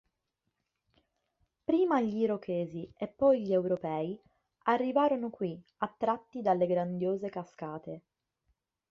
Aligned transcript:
Prima 1.63 2.01
gli 2.01 2.21
Irochesi 2.21 2.91
e 2.97 3.07
poi 3.07 3.43
gli 3.45 3.53
europei 3.53 4.19
arrivarono 4.63 5.29
qui 5.29 5.63
attratti 5.77 6.41
dalle 6.41 6.65
grandiose 6.65 7.29
cascate. 7.29 8.01